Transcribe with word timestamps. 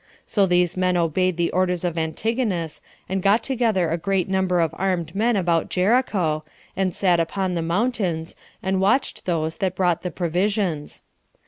So 0.25 0.47
these 0.47 0.75
men 0.75 0.97
obeyed 0.97 1.37
the 1.37 1.51
orders 1.51 1.83
of 1.83 1.95
Antigonus, 1.95 2.81
and 3.07 3.21
got 3.21 3.43
together 3.43 3.89
a 3.91 3.99
great 3.99 4.27
number 4.27 4.59
of 4.59 4.73
armed 4.79 5.13
men 5.15 5.35
about 5.35 5.69
Jericho, 5.69 6.43
and 6.75 6.91
sat 6.91 7.19
upon 7.19 7.53
the 7.53 7.61
mountains, 7.61 8.35
and 8.63 8.81
watched 8.81 9.25
those 9.25 9.57
that 9.57 9.75
brought 9.75 10.01
the 10.01 10.09
provisions. 10.09 11.03